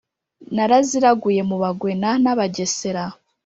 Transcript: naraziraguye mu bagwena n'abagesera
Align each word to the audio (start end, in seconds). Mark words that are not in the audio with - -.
naraziraguye 0.55 1.41
mu 1.49 1.55
bagwena 1.61 2.09
n'abagesera 2.23 3.03